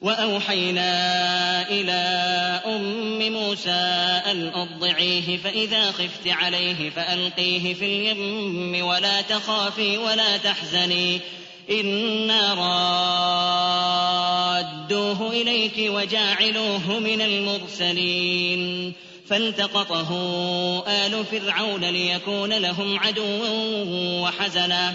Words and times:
وأوحينا 0.00 0.90
إلى 1.68 1.92
أم 2.66 3.32
موسى 3.32 3.70
أن 4.30 4.48
أرضعيه 4.54 5.36
فإذا 5.36 5.90
خفت 5.90 6.28
عليه 6.28 6.90
فألقيه 6.90 7.74
في 7.74 7.84
اليم 7.84 8.86
ولا 8.86 9.20
تخافي 9.20 9.98
ولا 9.98 10.36
تحزني 10.36 11.20
إنا 11.70 12.54
رادوه 14.90 15.32
إليك 15.32 15.74
وجاعلوه 15.78 16.98
من 16.98 17.20
المرسلين. 17.20 18.92
فالتقطه 19.28 20.10
آل 20.88 21.24
فرعون 21.24 21.84
ليكون 21.84 22.52
لهم 22.52 22.98
عدوا 22.98 23.48
وحزنا. 24.22 24.94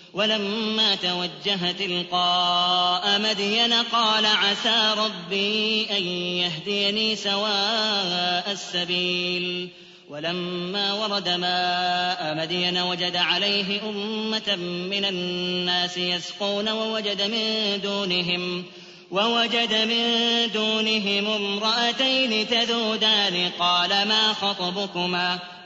ولما 0.13 0.95
توجه 0.95 1.71
تلقاء 1.71 3.19
مدين 3.19 3.73
قال 3.73 4.25
عسى 4.25 4.95
ربي 4.97 5.87
أن 5.97 6.03
يهديني 6.07 7.15
سواء 7.15 8.51
السبيل. 8.51 9.69
ولما 10.09 10.93
ورد 10.93 11.29
ماء 11.29 12.35
مدين 12.37 12.77
وجد 12.77 13.15
عليه 13.15 13.89
أمة 13.89 14.55
من 14.89 15.05
الناس 15.05 15.97
يسقون 15.97 16.69
ووجد 16.69 17.21
من 17.21 17.79
دونهم 17.83 18.63
ووجد 19.11 19.73
من 19.73 20.05
دونهم 20.53 21.27
امرأتين 21.27 22.47
تذودان. 22.47 23.51
قال 23.59 23.89
ما 23.89 24.33
خطبكما؟ 24.33 25.39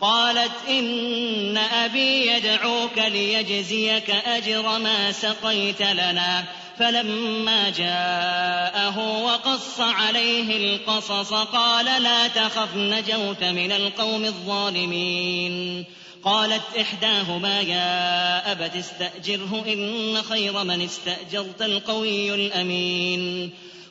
قالت 0.00 0.52
إن 0.68 1.56
أبي 1.56 2.26
يدعوك 2.26 2.98
ليجزيك 2.98 4.10
أجر 4.10 4.78
ما 4.78 5.12
سقيت 5.12 5.82
لنا. 5.82 6.44
فلما 6.78 7.70
جاءه 7.70 9.22
وقص 9.24 9.80
عليه 9.80 10.56
القصص 10.56 11.32
قال 11.32 12.02
لا 12.02 12.28
تخف 12.28 12.76
نجوت 12.76 13.44
من 13.44 13.72
القوم 13.72 14.24
الظالمين. 14.24 15.84
قالت 16.24 16.62
إحداهما 16.80 17.60
يا 17.60 18.52
أبت 18.52 18.76
استأجره 18.76 19.64
إن 19.68 20.22
خير 20.22 20.64
من 20.64 20.82
استأجرت 20.82 21.62
القوي 21.62 22.34
الأمين. 22.34 23.50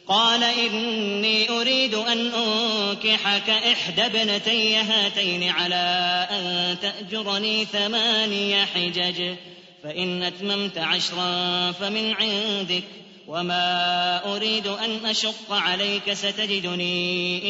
قال 0.09 0.44
إني 0.44 1.50
أريد 1.50 1.95
أن 1.95 2.31
أنكحك 2.33 3.50
إحدى 3.50 4.06
ابنتي 4.06 4.75
هاتين 4.75 5.50
على 5.50 6.27
أن 6.31 6.77
تأجرني 6.81 7.65
ثماني 7.65 8.65
حجج 8.65 9.35
فإن 9.83 10.23
أتممت 10.23 10.77
عشرا 10.77 11.71
فمن 11.71 12.13
عندك 12.13 12.83
وما 13.27 14.35
أريد 14.35 14.67
أن 14.67 15.06
أشق 15.06 15.51
عليك 15.53 16.13
ستجدني 16.13 17.41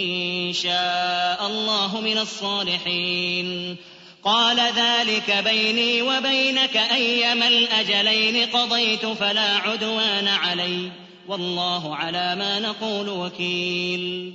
إن 0.49 0.53
شاء 0.53 1.47
الله 1.47 2.01
من 2.01 2.17
الصالحين. 2.17 3.75
قال 4.23 4.59
ذلك 4.59 5.43
بيني 5.43 6.01
وبينك 6.01 6.77
أيما 6.77 7.47
الأجلين 7.47 8.45
قضيت 8.45 9.05
فلا 9.05 9.57
عدوان 9.57 10.27
علي. 10.27 10.91
والله 11.29 11.95
على 11.95 12.35
ما 12.35 12.59
نقول 12.59 13.09
وكيل. 13.09 14.33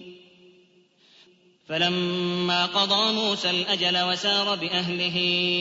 فلما 1.69 2.67
قضى 2.67 3.13
موسى 3.13 3.51
الأجل 3.51 4.03
وسار 4.03 4.55
بأهله 4.55 5.19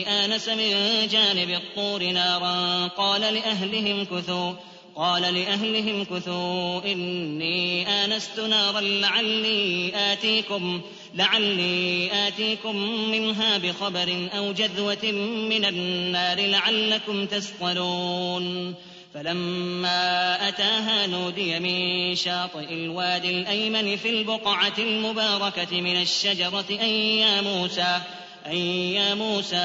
آنس 0.08 0.48
من 0.48 1.06
جانب 1.10 1.50
الطور 1.50 2.04
نارا. 2.04 2.86
قال 2.86 3.20
لأهلهم 3.20 4.04
كثوا 4.04 4.52
قال 4.96 5.22
لأهلهم 5.22 6.04
كثوا 6.04 6.92
إني 6.92 7.88
آنست 7.88 8.40
نارا 8.40 8.80
لعلي 8.80 9.92
آتيكم 9.94 10.80
لعلي 11.14 12.10
آتيكم 12.28 12.76
منها 13.10 13.58
بخبر 13.58 14.28
أو 14.36 14.52
جذوة 14.52 15.12
من 15.50 15.64
النار 15.64 16.40
لعلكم 16.40 17.26
تصطلون 17.26 18.74
فلما 19.14 20.48
أتاها 20.48 21.06
نودي 21.06 21.58
من 21.58 22.14
شاطئ 22.14 22.74
الوادي 22.74 23.30
الأيمن 23.30 23.96
في 23.96 24.10
البقعة 24.10 24.72
المباركة 24.78 25.80
من 25.80 26.02
الشجرة 26.02 26.64
أن 26.70 26.88
يا 26.88 27.40
موسى 27.40 28.00
أن 28.46 28.56
يا 28.56 29.14
موسى 29.14 29.56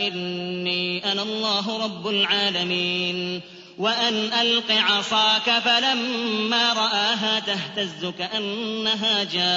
إني 0.00 1.12
أنا 1.12 1.22
الله 1.22 1.84
رب 1.84 2.08
العالمين. 2.08 3.40
وأن 3.78 4.14
ألق 4.14 4.70
عصاك 4.70 5.58
فلما 5.64 6.72
رآها 6.72 7.40
تهتز 7.40 8.06
كأنها 8.18 9.24
جان 9.24 9.50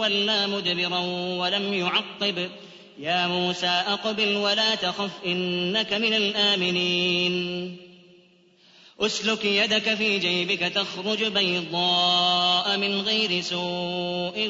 ولا 0.00 0.46
مدبرا 0.46 0.98
ولم 1.38 1.74
يعقب. 1.74 2.50
يا 3.00 3.26
موسى 3.26 3.66
أقبل 3.66 4.36
ولا 4.36 4.74
تخف 4.74 5.10
إنك 5.26 5.92
من 5.92 6.14
الآمنين. 6.14 7.76
أسلك 9.00 9.44
يدك 9.44 9.94
في 9.94 10.18
جيبك 10.18 10.58
تخرج 10.58 11.24
بيضاء 11.24 12.78
من 12.78 13.00
غير 13.00 13.40
سوء 13.40 14.48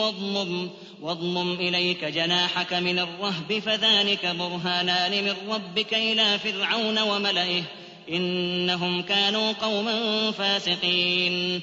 واضمم 0.00 0.70
واضمم 1.02 1.52
إليك 1.52 2.04
جناحك 2.04 2.74
من 2.74 2.98
الرهب 2.98 3.58
فذلك 3.66 4.26
برهانان 4.26 5.24
من 5.24 5.34
ربك 5.48 5.94
إلى 5.94 6.38
فرعون 6.38 6.98
وملئه 6.98 7.62
إنهم 8.10 9.02
كانوا 9.02 9.52
قوما 9.52 10.30
فاسقين. 10.30 11.62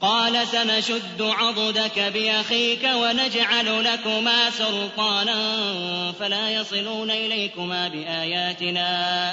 قال 0.00 0.48
سنشد 0.48 1.22
عضدك 1.22 1.98
بأخيك 1.98 2.88
ونجعل 2.94 3.84
لكما 3.84 4.50
سلطانا 4.50 5.62
فلا 6.12 6.50
يصلون 6.50 7.10
إليكما 7.10 7.88
بآياتنا 7.88 8.88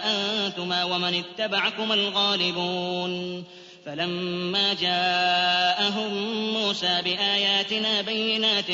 أنتما 0.05 0.83
ومن 0.83 1.23
اتبعكما 1.23 1.93
الغالبون. 1.93 3.43
فلما 3.85 4.73
جاءهم 4.73 6.13
موسى 6.53 7.01
بآياتنا 7.03 8.01
بينات 8.01 8.71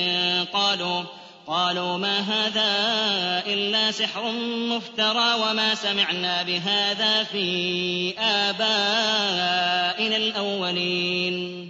قالوا 0.53 1.03
قالوا 1.47 1.97
ما 1.97 2.19
هذا 2.19 2.73
إلا 3.53 3.91
سحر 3.91 4.31
مفترى 4.69 5.33
وما 5.33 5.75
سمعنا 5.75 6.43
بهذا 6.43 7.23
في 7.23 8.13
آبائنا 8.19 10.15
الأولين. 10.17 11.69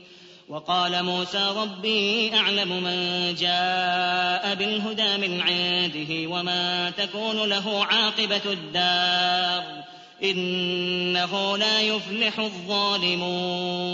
وقال 0.49 1.03
موسى 1.03 1.53
ربي 1.57 2.35
أعلم 2.35 2.83
من 2.83 3.35
جاء 3.35 4.55
بالهدى 4.55 5.27
من 5.27 5.41
عنده 5.41 6.29
وما 6.29 6.89
تكون 6.89 7.49
له 7.49 7.85
عاقبة 7.85 8.41
الدار. 8.45 9.83
إنه 10.23 11.57
لا 11.57 11.81
يفلح 11.81 12.39
الظالمون. 12.39 13.87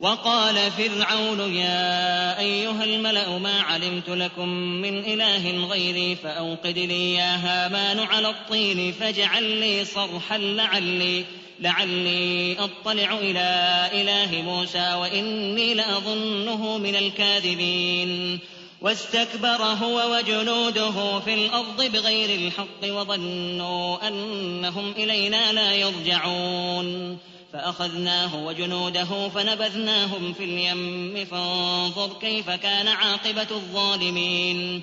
وقال 0.00 0.70
فرعون 0.70 1.54
يا 1.54 2.38
أيها 2.38 2.84
الملأ 2.84 3.38
ما 3.38 3.60
علمت 3.60 4.08
لكم 4.08 4.48
من 4.48 4.98
إله 4.98 5.66
غيري 5.66 6.16
فأوقد 6.16 6.78
لي 6.78 7.14
يا 7.14 7.36
هامان 7.36 8.00
على 8.00 8.28
الطين 8.28 8.92
فاجعل 8.92 9.44
لي 9.44 9.84
صرحا 9.84 10.38
لعلي 10.38 11.24
لعلي 11.64 12.56
أطلع 12.58 13.18
إلى 13.18 13.90
إله 13.92 14.42
موسى 14.42 14.94
وإني 14.94 15.74
لأظنه 15.74 16.78
من 16.78 16.96
الكاذبين. 16.96 18.38
واستكبر 18.80 19.62
هو 19.62 20.16
وجنوده 20.16 21.20
في 21.20 21.34
الأرض 21.34 21.82
بغير 21.92 22.38
الحق 22.38 22.84
وظنوا 22.84 24.08
أنهم 24.08 24.92
إلينا 24.92 25.52
لا 25.52 25.72
يرجعون. 25.72 27.18
فأخذناه 27.52 28.44
وجنوده 28.44 29.28
فنبذناهم 29.28 30.32
في 30.32 30.44
اليم. 30.44 31.26
فانظر 31.30 32.10
كيف 32.20 32.50
كان 32.50 32.88
عاقبة 32.88 33.46
الظالمين. 33.50 34.82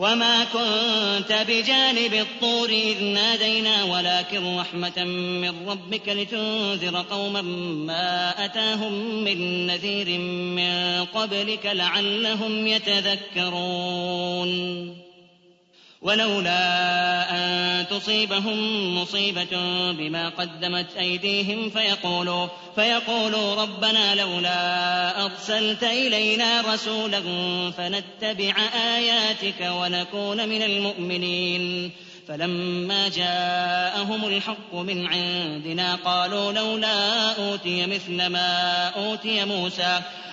وما 0.00 0.44
كنت 0.44 1.44
بجانب 1.48 2.14
الطور 2.14 2.68
إذ 2.68 3.04
نادينا 3.04 3.84
ولكن 3.84 4.56
رحمة 4.56 5.04
من 5.04 5.68
ربك 5.68 6.08
لتنذر 6.08 7.04
قوما 7.10 7.42
ما 7.86 8.44
أتاهم 8.44 9.24
من 9.24 9.66
نذير 9.66 10.18
من 10.18 11.04
قبلك 11.04 11.66
لعلهم 11.66 12.66
يتذكرون 12.66 14.50
ولولا 16.02 17.30
أن 17.30 17.86
تصيبهم 17.88 18.58
مصيبة 18.98 19.48
بما 19.92 20.28
قدمت 20.28 20.96
أيديهم 20.96 21.70
فيقولوا 21.70 22.46
فيقولوا 22.74 23.62
ربنا 23.62 24.14
لولا 24.14 25.24
أرسلت 25.24 25.84
إلينا 25.84 26.60
رسولا 26.60 27.20
فنتبع 27.70 28.54
آياتك 28.96 29.60
ونكون 29.60 30.48
من 30.48 30.62
المؤمنين. 30.62 31.90
فلما 32.28 33.08
جاءهم 33.08 34.24
الحق 34.24 34.74
من 34.74 35.06
عندنا 35.06 35.94
قالوا 35.94 36.52
لولا 36.52 37.32
أوتي 37.32 37.86
مثل 37.86 38.26
ما 38.26 38.88
أوتي 38.88 39.44
موسى. 39.44 40.00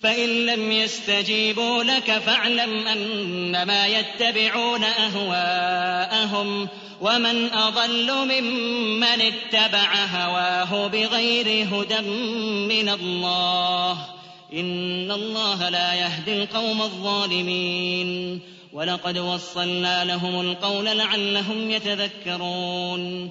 فإن 0.00 0.46
لم 0.46 0.72
يستجيبوا 0.72 1.82
لك 1.82 2.18
فاعلم 2.18 2.86
أنما 2.86 3.86
يتبعون 3.86 4.84
أهواءهم 4.84 6.68
ومن 7.00 7.52
أضل 7.52 8.12
ممن 8.12 9.04
اتبع 9.04 9.94
هواه 9.94 10.86
بغير 10.86 11.66
هدى 11.72 12.00
من 12.68 12.88
الله 12.88 13.92
إن 14.52 15.10
الله 15.10 15.68
لا 15.68 15.94
يهدي 15.94 16.42
القوم 16.42 16.82
الظالمين 16.82 18.40
ولقد 18.72 19.18
وصلنا 19.18 20.04
لهم 20.04 20.40
القول 20.40 20.84
لعلهم 20.84 21.70
يتذكرون 21.70 23.30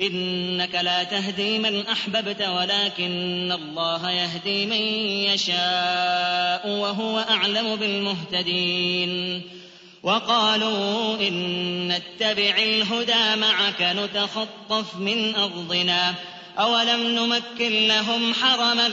إنك 0.00 0.74
لا 0.74 1.04
تهدي 1.04 1.58
من 1.58 1.86
أحببت 1.86 2.42
ولكن 2.42 3.52
الله 3.52 4.10
يهدي 4.10 4.66
من 4.66 4.82
يشاء 5.32 6.68
وهو 6.68 7.18
أعلم 7.18 7.76
بالمهتدين. 7.76 9.42
وقالوا 10.02 11.16
إن 11.28 11.88
نتبع 11.88 12.56
الهدى 12.58 13.40
معك 13.40 13.82
نتخطف 13.82 14.96
من 14.96 15.34
أرضنا. 15.34 16.14
أولم 16.58 17.02
نمكن 17.02 17.88
لهم 17.88 18.34
حرما 18.34 18.86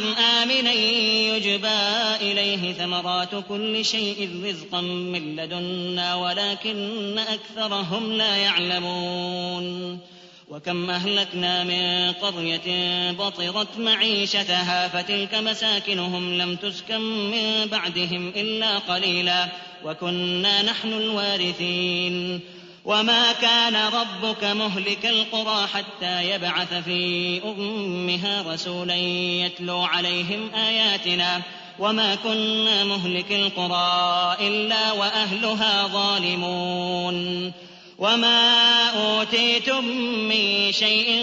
آمنا 0.44 0.72
يجبى 0.72 2.22
إليه 2.22 2.74
ثمرات 2.74 3.30
كل 3.50 3.86
شيء 3.86 4.42
رزقا 4.46 4.82
من 4.82 5.36
لدنا 5.36 6.16
ولكن 6.16 7.20
أكثرهم 7.20 8.14
لا 8.14 8.36
يعلمون. 8.36 10.00
وكم 10.50 10.90
أهلكنا 10.90 11.64
من 11.64 12.12
قرية 12.12 13.12
بطرت 13.12 13.78
معيشتها 13.78 14.88
فتلك 14.88 15.36
مساكنهم 15.36 16.38
لم 16.38 16.56
تسكن 16.56 17.02
من 17.32 17.68
بعدهم 17.72 18.28
إلا 18.36 18.78
قليلا 18.78 19.48
وكنا 19.86 20.62
نحن 20.62 20.94
الوارثين. 20.94 22.40
وما 22.86 23.34
كان 23.34 23.75
ربك 23.75 24.44
مهلك 24.44 25.06
القرى 25.06 25.68
حتى 25.68 26.30
يبعث 26.30 26.74
في 26.74 27.42
أمها 27.46 28.54
رسولا 28.54 28.96
يتلو 28.96 29.82
عليهم 29.82 30.54
آياتنا. 30.54 31.42
وما 31.80 32.16
كنا 32.16 32.84
مهلك 32.84 33.32
القرى 33.32 34.38
إلا 34.48 34.92
وأهلها 34.92 35.88
ظالمون. 35.88 37.52
وما 37.98 38.88
أوتيتم 38.90 39.86
من 40.30 40.72
شيء 40.72 41.20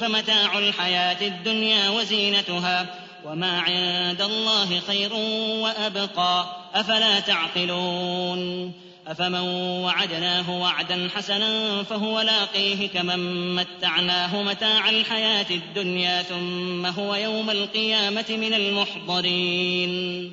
فمتاع 0.00 0.58
الحياة 0.58 1.26
الدنيا 1.26 1.90
وزينتها 1.90 2.94
وما 3.24 3.60
عند 3.60 4.22
الله 4.22 4.80
خير 4.86 5.12
وأبقى 5.62 6.56
أفلا 6.74 7.20
تعقلون 7.20 8.72
أفمن 9.06 9.40
وعدناه 9.84 10.60
وعدا 10.60 11.08
حسنا 11.14 11.82
فهو 11.82 12.20
لاقيه 12.20 12.88
كمن 12.88 13.54
متعناه 13.54 14.42
متاع 14.42 14.88
الحياة 14.88 15.46
الدنيا 15.50 16.22
ثم 16.22 16.86
هو 16.86 17.14
يوم 17.14 17.50
القيامة 17.50 18.24
من 18.28 18.54
المحضرين 18.54 20.32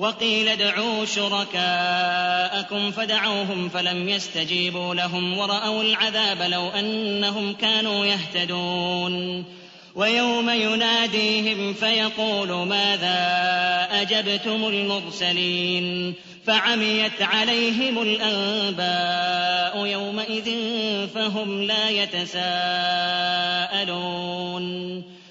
وقيل 0.00 0.48
ادعوا 0.48 1.04
شركاءكم 1.04 2.90
فدعوهم 2.90 3.68
فلم 3.68 4.08
يستجيبوا 4.08 4.94
لهم 4.94 5.38
ورأوا 5.38 5.82
العذاب 5.82 6.42
لو 6.42 6.68
أنهم 6.68 7.52
كانوا 7.52 8.06
يهتدون. 8.06 9.44
ويوم 9.94 10.50
يناديهم 10.50 11.74
فيقول 11.74 12.48
ماذا 12.48 13.18
أجبتم 13.92 14.64
المرسلين؟ 14.64 16.14
فعميت 16.46 17.22
عليهم 17.22 18.02
الأنباء 18.02 19.86
يومئذ 19.86 20.50
فهم 21.14 21.62
لا 21.62 21.90
يتساءلون. 21.90 22.40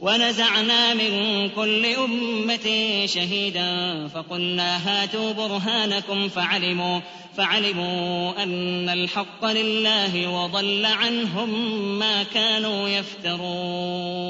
ونزعنا 0.00 0.94
من 0.94 1.48
كل 1.48 1.86
أمة 1.86 2.66
شهيدا 3.06 4.08
فقلنا 4.08 4.76
هاتوا 4.86 5.32
برهانكم 5.32 6.28
فعلموا 6.28 7.00
فعلموا 7.36 8.42
أن 8.42 8.88
الحق 8.88 9.44
لله 9.44 10.28
وضل 10.28 10.86
عنهم 10.86 11.50
ما 11.98 12.22
كانوا 12.22 12.88
يفترون. 12.88 14.20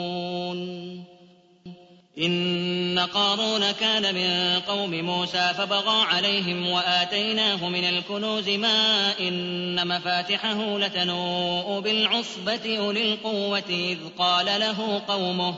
إن 2.20 2.98
قارون 2.98 3.70
كان 3.72 4.14
من 4.14 4.60
قوم 4.60 4.90
موسى 4.90 5.54
فبغى 5.58 6.04
عليهم 6.04 6.68
وآتيناه 6.68 7.68
من 7.68 7.84
الكنوز 7.84 8.48
ما 8.48 9.12
إن 9.20 9.88
مفاتحه 9.88 10.78
لتنوء 10.78 11.80
بالعصبة 11.80 12.78
أولي 12.78 13.12
القوة 13.12 13.62
إذ 13.68 13.98
قال 14.18 14.46
له 14.46 15.02
قومه 15.08 15.54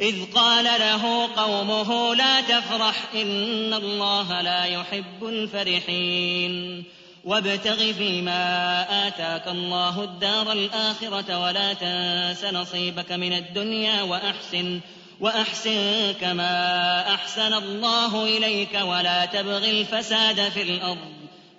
إذ 0.00 0.32
قال 0.34 0.64
له 0.64 1.34
قومه 1.36 2.14
لا 2.14 2.40
تفرح 2.40 3.04
إن 3.14 3.74
الله 3.74 4.40
لا 4.40 4.64
يحب 4.64 5.24
الفرحين. 5.24 6.84
وابتغ 7.24 7.92
فيما 7.92 9.06
آتاك 9.06 9.48
الله 9.48 10.04
الدار 10.04 10.52
الآخرة 10.52 11.38
ولا 11.38 11.72
تنس 11.72 12.44
نصيبك 12.44 13.12
من 13.12 13.32
الدنيا 13.32 14.02
وأحسن 14.02 14.80
وأحسن 15.20 16.12
كما 16.20 17.14
أحسن 17.14 17.54
الله 17.54 18.24
إليك 18.24 18.78
ولا 18.82 19.24
تبغ 19.24 19.70
الفساد 19.70 20.48
في 20.48 20.62
الأرض. 20.62 21.12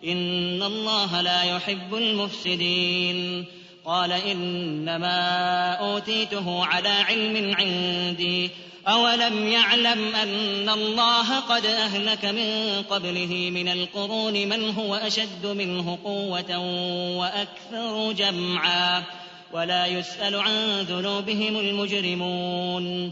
إن 0.06 0.64
الله 0.64 1.22
لا 1.22 1.44
يحب 1.44 1.96
المفسدين. 1.96 3.46
قال 3.86 4.12
إنما 4.12 5.72
أوتيته 5.72 6.66
على 6.66 6.90
علم 6.90 7.56
عندي. 7.56 8.50
أولم 8.88 9.48
يعلم 9.48 10.16
أن 10.16 10.70
الله 10.70 11.40
قد 11.40 11.66
أهلك 11.66 12.26
من 12.26 12.84
قبله 12.90 13.50
من 13.54 13.68
القرون 13.68 14.34
من 14.34 14.70
هو 14.70 14.96
أشد 14.96 15.46
منه 15.46 15.98
قوة 16.04 16.58
وأكثر 17.18 18.12
جمعا. 18.12 19.04
ولا 19.54 19.86
يسأل 19.86 20.36
عن 20.36 20.82
ذنوبهم 20.82 21.60
المجرمون. 21.60 23.12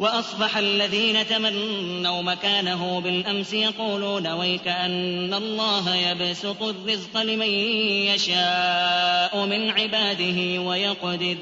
وأصبح 0.00 0.56
الذين 0.56 1.26
تمنوا 1.26 2.22
مكانه 2.22 3.00
بالأمس 3.00 3.52
يقولون 3.52 4.26
ويك 4.26 4.68
أن 4.68 5.34
الله 5.34 5.96
يبسط 5.96 6.62
الرزق 6.62 7.22
لمن 7.22 7.50
يشاء 8.08 9.46
من 9.46 9.70
عباده 9.70 10.60
ويقدر. 10.60 11.36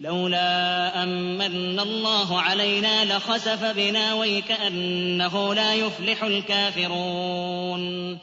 لولا 0.00 1.02
أمن 1.02 1.80
الله 1.80 2.40
علينا 2.40 3.04
لخسف 3.04 3.64
بنا 3.64 4.14
ويكأنه 4.14 5.54
لا 5.54 5.74
يفلح 5.74 6.22
الكافرون. 6.22 8.18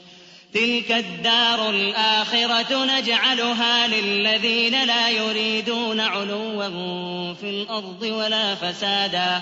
تلك 0.54 0.92
الدار 0.92 1.70
الآخرة 1.70 2.86
نجعلها 2.86 3.88
للذين 3.88 4.88
لا 4.88 5.10
يريدون 5.10 6.00
علوا 6.00 7.34
في 7.34 7.50
الأرض 7.50 8.02
ولا 8.02 8.56
فسادا. 8.56 9.42